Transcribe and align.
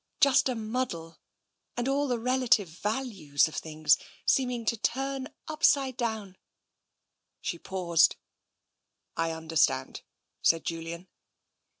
Just 0.19 0.49
a 0.49 0.55
muddle, 0.55 1.19
and 1.77 1.87
all 1.87 2.07
the 2.07 2.17
relative 2.17 2.67
values 2.67 3.47
of 3.47 3.53
things 3.55 3.99
seeming 4.25 4.65
to 4.65 4.75
turn 4.75 5.27
upside 5.47 5.95
down." 5.95 6.37
She 7.39 7.59
paused. 7.59 8.15
I 9.15 9.29
understand," 9.29 10.01
said 10.41 10.63
Julian. 10.65 11.07